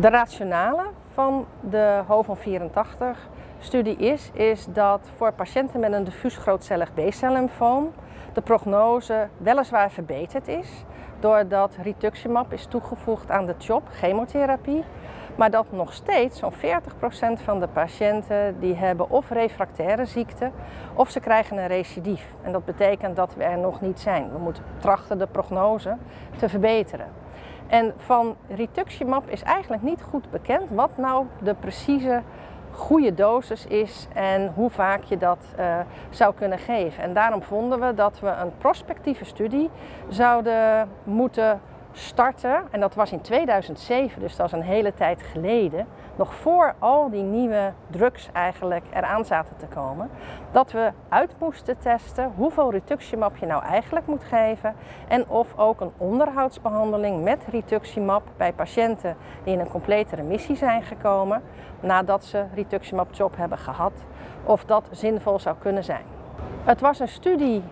De 0.00 0.08
rationale 0.08 0.82
van 1.14 1.46
de 1.60 2.02
HOVON 2.06 2.36
84 2.36 3.28
studie 3.58 3.96
is, 3.96 4.30
is 4.32 4.66
dat 4.72 5.00
voor 5.16 5.32
patiënten 5.32 5.80
met 5.80 5.92
een 5.92 6.04
diffuus 6.04 6.36
grootcellig 6.36 6.94
B-cellymfoom 6.94 7.92
de 8.32 8.40
prognose 8.40 9.28
weliswaar 9.36 9.90
verbeterd 9.90 10.48
is 10.48 10.84
doordat 11.18 11.76
rituximab 11.82 12.52
is 12.52 12.66
toegevoegd 12.66 13.30
aan 13.30 13.46
de 13.46 13.54
CHOP, 13.58 13.82
chemotherapie. 13.90 14.84
Maar 15.36 15.50
dat 15.50 15.66
nog 15.70 15.92
steeds 15.92 16.38
zo'n 16.38 16.52
40% 16.52 16.56
van 17.44 17.60
de 17.60 17.68
patiënten 17.68 18.60
die 18.60 18.74
hebben 18.74 19.10
of 19.10 19.30
refractaire 19.30 20.04
ziekte 20.04 20.50
of 20.94 21.10
ze 21.10 21.20
krijgen 21.20 21.56
een 21.56 21.66
recidief. 21.66 22.26
En 22.42 22.52
dat 22.52 22.64
betekent 22.64 23.16
dat 23.16 23.34
we 23.34 23.44
er 23.44 23.58
nog 23.58 23.80
niet 23.80 24.00
zijn. 24.00 24.32
We 24.32 24.38
moeten 24.38 24.64
trachten 24.78 25.18
de 25.18 25.26
prognose 25.26 25.96
te 26.36 26.48
verbeteren. 26.48 27.06
En 27.70 27.92
van 27.96 28.36
rituximab 28.48 29.28
is 29.28 29.42
eigenlijk 29.42 29.82
niet 29.82 30.02
goed 30.02 30.30
bekend 30.30 30.70
wat 30.70 30.90
nou 30.96 31.26
de 31.42 31.54
precieze 31.54 32.22
goede 32.70 33.14
dosis 33.14 33.66
is 33.66 34.06
en 34.14 34.52
hoe 34.54 34.70
vaak 34.70 35.02
je 35.02 35.16
dat 35.16 35.38
uh, 35.58 35.78
zou 36.10 36.34
kunnen 36.34 36.58
geven. 36.58 37.02
En 37.02 37.12
daarom 37.12 37.42
vonden 37.42 37.80
we 37.80 37.94
dat 37.94 38.20
we 38.20 38.28
een 38.28 38.52
prospectieve 38.58 39.24
studie 39.24 39.70
zouden 40.08 40.88
moeten 41.04 41.60
starten. 41.92 42.62
En 42.70 42.80
dat 42.80 42.94
was 42.94 43.12
in 43.12 43.20
2007, 43.20 44.20
dus 44.20 44.36
dat 44.36 44.46
is 44.46 44.52
een 44.52 44.62
hele 44.62 44.94
tijd 44.94 45.22
geleden. 45.22 45.86
Nog 46.16 46.34
voor 46.34 46.74
al 46.78 47.10
die 47.10 47.22
nieuwe 47.22 47.72
drugs 47.86 48.28
eigenlijk 48.32 48.84
eraan 48.92 49.24
zaten 49.24 49.56
te 49.56 49.66
komen. 49.66 50.10
Dat 50.50 50.72
we 50.72 50.90
uit 51.08 51.34
moesten 51.38 51.78
testen 51.78 52.32
hoeveel 52.36 52.70
rituximab 52.70 53.36
je 53.36 53.46
nou 53.46 53.62
eigenlijk 53.62 54.06
moet 54.06 54.24
geven. 54.24 54.74
En 55.08 55.28
of 55.28 55.58
ook 55.58 55.80
een 55.80 55.92
onderhoudsbehandeling 55.96 57.22
met 57.22 57.44
rituximab 57.50 58.22
bij 58.36 58.52
patiënten 58.52 59.16
die 59.44 59.52
in 59.52 59.60
een 59.60 59.70
complete 59.70 60.16
remissie 60.16 60.56
zijn 60.56 60.82
gekomen. 60.82 61.42
Nadat 61.80 62.24
ze 62.24 62.44
rituximab 62.54 63.14
job 63.14 63.36
hebben 63.36 63.58
gehad. 63.58 63.92
Of 64.44 64.64
dat 64.64 64.88
zinvol 64.90 65.38
zou 65.38 65.56
kunnen 65.58 65.84
zijn. 65.84 66.04
Het 66.64 66.80
was 66.80 66.98
een 66.98 67.08
studie 67.08 67.62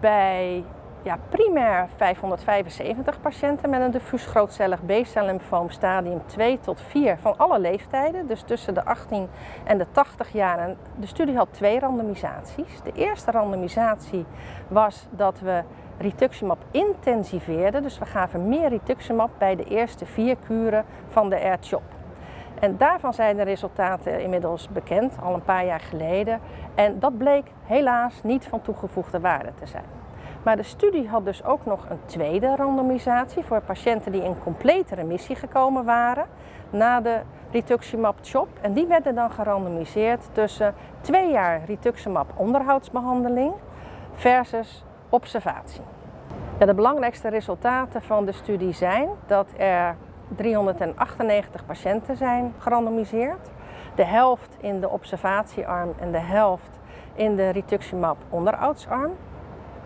bij 0.00 0.64
ja, 1.02 1.18
primair 1.28 1.88
575 1.96 3.20
patiënten 3.20 3.70
met 3.70 3.80
een 3.80 3.90
diffuus 3.90 4.26
grootcellig 4.26 4.84
B-cel 4.86 5.38
stadium 5.68 6.22
2 6.26 6.60
tot 6.60 6.80
4 6.80 7.18
van 7.18 7.34
alle 7.36 7.58
leeftijden, 7.58 8.26
dus 8.26 8.42
tussen 8.42 8.74
de 8.74 8.84
18 8.84 9.28
en 9.64 9.78
de 9.78 9.86
80 9.90 10.32
jaar. 10.32 10.58
En 10.58 10.76
de 10.96 11.06
studie 11.06 11.36
had 11.36 11.48
twee 11.50 11.80
randomisaties. 11.80 12.82
De 12.82 12.92
eerste 12.94 13.30
randomisatie 13.30 14.24
was 14.68 15.06
dat 15.10 15.40
we 15.40 15.62
rituximab 15.98 16.58
intensiveerden, 16.70 17.82
dus 17.82 17.98
we 17.98 18.06
gaven 18.06 18.48
meer 18.48 18.68
rituximab 18.68 19.30
bij 19.38 19.56
de 19.56 19.64
eerste 19.64 20.06
vier 20.06 20.36
kuren 20.46 20.84
van 21.08 21.30
de 21.30 21.36
R-CHOP. 21.36 21.82
En 22.60 22.76
daarvan 22.76 23.14
zijn 23.14 23.36
de 23.36 23.42
resultaten 23.42 24.20
inmiddels 24.20 24.68
bekend, 24.68 25.14
al 25.22 25.34
een 25.34 25.42
paar 25.42 25.66
jaar 25.66 25.80
geleden. 25.80 26.40
En 26.74 26.98
dat 26.98 27.18
bleek 27.18 27.46
helaas 27.64 28.22
niet 28.22 28.46
van 28.46 28.60
toegevoegde 28.60 29.20
waarde 29.20 29.50
te 29.54 29.66
zijn. 29.66 29.84
Maar 30.42 30.56
de 30.56 30.62
studie 30.62 31.08
had 31.08 31.24
dus 31.24 31.44
ook 31.44 31.66
nog 31.66 31.86
een 31.88 32.00
tweede 32.04 32.56
randomisatie 32.56 33.44
voor 33.44 33.60
patiënten 33.60 34.12
die 34.12 34.22
in 34.22 34.42
complete 34.42 34.94
remissie 34.94 35.36
gekomen 35.36 35.84
waren 35.84 36.26
na 36.70 37.00
de 37.00 37.20
rituximab-chop. 37.50 38.48
En 38.60 38.72
die 38.72 38.86
werden 38.86 39.14
dan 39.14 39.30
gerandomiseerd 39.30 40.28
tussen 40.32 40.74
twee 41.00 41.30
jaar 41.30 41.60
rituximab 41.66 42.32
onderhoudsbehandeling 42.36 43.52
versus 44.12 44.84
observatie. 45.08 45.82
Ja, 46.58 46.66
de 46.66 46.74
belangrijkste 46.74 47.28
resultaten 47.28 48.02
van 48.02 48.24
de 48.24 48.32
studie 48.32 48.72
zijn 48.72 49.08
dat 49.26 49.46
er 49.56 49.96
398 50.36 51.66
patiënten 51.66 52.16
zijn 52.16 52.54
gerandomiseerd. 52.58 53.50
De 53.94 54.04
helft 54.04 54.56
in 54.60 54.80
de 54.80 54.88
observatiearm 54.88 55.94
en 55.98 56.12
de 56.12 56.18
helft 56.18 56.80
in 57.14 57.36
de 57.36 57.48
rituximab 57.50 58.16
onderhoudsarm. 58.28 59.12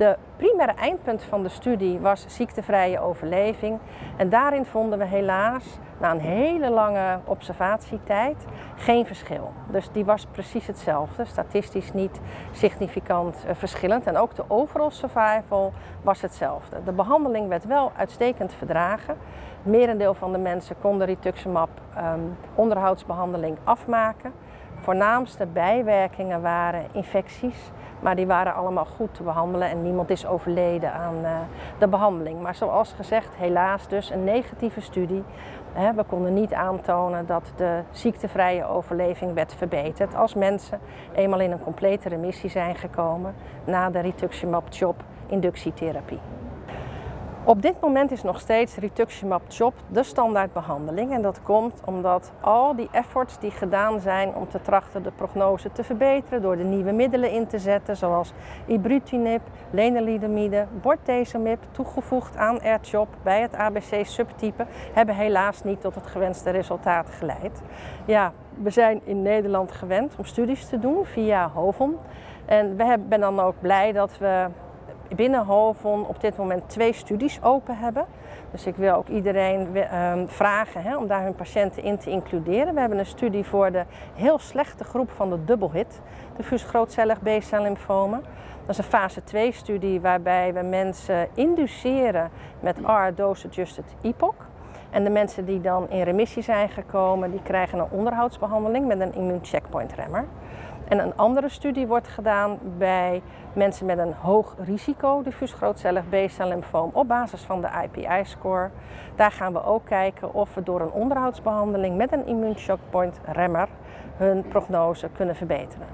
De 0.00 0.16
primaire 0.36 0.72
eindpunt 0.72 1.22
van 1.22 1.42
de 1.42 1.48
studie 1.48 1.98
was 1.98 2.24
ziektevrije 2.28 3.00
overleving. 3.00 3.78
En 4.16 4.28
daarin 4.28 4.64
vonden 4.64 4.98
we 4.98 5.04
helaas, 5.04 5.64
na 5.98 6.10
een 6.10 6.20
hele 6.20 6.70
lange 6.70 7.18
observatietijd, 7.24 8.44
geen 8.76 9.06
verschil. 9.06 9.52
Dus 9.70 9.90
die 9.92 10.04
was 10.04 10.26
precies 10.26 10.66
hetzelfde, 10.66 11.24
statistisch 11.24 11.92
niet 11.92 12.20
significant 12.52 13.44
eh, 13.46 13.54
verschillend. 13.54 14.06
En 14.06 14.16
ook 14.16 14.34
de 14.34 14.44
overall 14.48 14.90
survival 14.90 15.72
was 16.02 16.20
hetzelfde. 16.20 16.76
De 16.84 16.92
behandeling 16.92 17.48
werd 17.48 17.64
wel 17.64 17.92
uitstekend 17.96 18.52
verdragen. 18.52 19.16
Merendeel 19.62 20.14
van 20.14 20.32
de 20.32 20.38
mensen 20.38 20.76
kon 20.80 20.98
de 20.98 21.04
rituximab 21.04 21.70
um, 21.98 22.36
onderhoudsbehandeling 22.54 23.56
afmaken. 23.64 24.32
Voornaamste 24.78 25.46
bijwerkingen 25.46 26.42
waren 26.42 26.86
infecties 26.92 27.70
maar 28.00 28.16
die 28.16 28.26
waren 28.26 28.54
allemaal 28.54 28.84
goed 28.84 29.14
te 29.14 29.22
behandelen 29.22 29.68
en 29.68 29.82
niemand 29.82 30.10
is 30.10 30.26
overleden 30.26 30.92
aan 30.92 31.14
uh, 31.22 31.30
de 31.78 31.88
behandeling. 31.88 32.40
Maar 32.40 32.54
zoals 32.54 32.92
gezegd, 32.92 33.34
helaas 33.36 33.88
dus 33.88 34.10
een 34.10 34.24
negatieve 34.24 34.80
studie. 34.80 35.22
We 35.96 36.04
konden 36.06 36.34
niet 36.34 36.52
aantonen 36.52 37.26
dat 37.26 37.52
de 37.56 37.80
ziektevrije 37.90 38.64
overleving 38.64 39.34
werd 39.34 39.54
verbeterd 39.54 40.14
als 40.14 40.34
mensen 40.34 40.80
eenmaal 41.14 41.40
in 41.40 41.50
een 41.50 41.62
complete 41.62 42.08
remissie 42.08 42.50
zijn 42.50 42.74
gekomen 42.74 43.34
na 43.64 43.90
de 43.90 44.00
rituximab-chop 44.00 45.02
inductietherapie. 45.26 46.39
Op 47.44 47.62
dit 47.62 47.80
moment 47.80 48.10
is 48.10 48.22
nog 48.22 48.40
steeds 48.40 48.76
rituximab 48.76 49.42
chop 49.48 49.74
de 49.88 50.02
standaardbehandeling. 50.02 51.12
En 51.12 51.22
dat 51.22 51.42
komt 51.42 51.80
omdat 51.84 52.32
al 52.40 52.76
die 52.76 52.88
efforts 52.92 53.38
die 53.38 53.50
gedaan 53.50 54.00
zijn 54.00 54.34
om 54.34 54.48
te 54.48 54.60
trachten 54.60 55.02
de 55.02 55.10
prognose 55.10 55.72
te 55.72 55.84
verbeteren 55.84 56.42
door 56.42 56.56
de 56.56 56.64
nieuwe 56.64 56.92
middelen 56.92 57.30
in 57.30 57.46
te 57.46 57.58
zetten, 57.58 57.96
zoals 57.96 58.32
ibrutinib, 58.66 59.40
lenalidomide, 59.70 60.66
bortezomib, 60.82 61.58
toegevoegd 61.70 62.36
aan 62.36 62.56
R-CHOP 62.56 63.08
bij 63.22 63.40
het 63.40 63.54
ABC-subtype, 63.54 64.66
hebben 64.92 65.14
helaas 65.14 65.64
niet 65.64 65.80
tot 65.80 65.94
het 65.94 66.06
gewenste 66.06 66.50
resultaat 66.50 67.10
geleid. 67.10 67.62
Ja, 68.04 68.32
we 68.54 68.70
zijn 68.70 69.00
in 69.04 69.22
Nederland 69.22 69.72
gewend 69.72 70.14
om 70.16 70.24
studies 70.24 70.68
te 70.68 70.78
doen 70.78 71.04
via 71.04 71.48
HOVON. 71.48 71.98
En 72.46 72.76
we 72.76 72.84
zijn 72.84 73.20
dan 73.20 73.40
ook 73.40 73.54
blij 73.60 73.92
dat 73.92 74.18
we 74.18 74.46
binnen 75.16 75.44
Hovon 75.44 76.06
op 76.06 76.20
dit 76.20 76.36
moment 76.36 76.68
twee 76.68 76.92
studies 76.92 77.42
open 77.42 77.76
hebben. 77.76 78.04
Dus 78.50 78.66
ik 78.66 78.76
wil 78.76 78.94
ook 78.94 79.08
iedereen 79.08 79.76
ehm, 79.76 80.26
vragen 80.26 80.82
hè, 80.82 80.96
om 80.96 81.06
daar 81.06 81.22
hun 81.22 81.34
patiënten 81.34 81.82
in 81.82 81.98
te 81.98 82.10
includeren. 82.10 82.74
We 82.74 82.80
hebben 82.80 82.98
een 82.98 83.06
studie 83.06 83.44
voor 83.44 83.70
de 83.70 83.84
heel 84.14 84.38
slechte 84.38 84.84
groep 84.84 85.10
van 85.10 85.30
de 85.30 85.44
dubbelhit, 85.44 86.00
diffuus 86.36 86.62
grootcellig 86.62 87.18
B-cel 87.22 87.62
lymfomen. 87.62 88.22
Dat 88.60 88.78
is 88.78 88.78
een 88.78 88.90
fase 88.90 89.24
2 89.24 89.52
studie 89.52 90.00
waarbij 90.00 90.54
we 90.54 90.62
mensen 90.62 91.28
induceren 91.34 92.30
met 92.60 92.78
R-dose-adjusted 92.78 93.84
EPOC. 94.02 94.34
En 94.90 95.04
de 95.04 95.10
mensen 95.10 95.44
die 95.44 95.60
dan 95.60 95.90
in 95.90 96.02
remissie 96.02 96.42
zijn 96.42 96.68
gekomen, 96.68 97.30
die 97.30 97.42
krijgen 97.42 97.78
een 97.78 97.90
onderhoudsbehandeling 97.90 98.86
met 98.86 99.00
een 99.00 99.14
immuuncheckpoint 99.14 99.92
remmer. 99.92 100.24
En 100.90 100.98
een 100.98 101.16
andere 101.16 101.48
studie 101.48 101.86
wordt 101.86 102.08
gedaan 102.08 102.58
bij 102.78 103.22
mensen 103.52 103.86
met 103.86 103.98
een 103.98 104.12
hoog 104.12 104.54
risico 104.58 105.22
diffuus 105.22 105.52
grootcellig 105.52 106.04
B-cel 106.08 106.48
lymfoom 106.48 106.90
op 106.92 107.08
basis 107.08 107.42
van 107.42 107.60
de 107.60 107.68
IPI-score. 107.84 108.70
Daar 109.14 109.30
gaan 109.30 109.52
we 109.52 109.64
ook 109.64 109.84
kijken 109.84 110.34
of 110.34 110.54
we 110.54 110.62
door 110.62 110.80
een 110.80 110.92
onderhoudsbehandeling 110.92 111.96
met 111.96 112.12
een 112.12 112.26
immuuncheckpoint 112.26 113.20
remmer 113.24 113.68
hun 114.16 114.48
prognose 114.48 115.08
kunnen 115.16 115.36
verbeteren. 115.36 115.86